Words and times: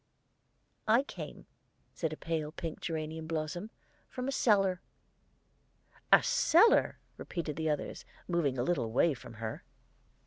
"I 0.87 1.03
came," 1.03 1.45
said 1.93 2.09
the 2.11 2.17
pale 2.17 2.51
pink 2.51 2.81
geranium 2.81 3.27
blossom, 3.27 3.69
"from 4.09 4.27
a 4.27 4.31
cellar." 4.31 4.81
"A 6.11 6.23
cellar!" 6.23 6.97
repeated 7.17 7.55
the 7.55 7.69
others, 7.69 8.03
moving 8.27 8.57
a 8.57 8.63
little 8.63 8.85
away 8.85 9.13
from 9.13 9.35
her. 9.35 9.63